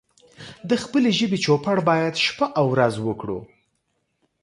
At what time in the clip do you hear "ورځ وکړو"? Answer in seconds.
2.73-3.39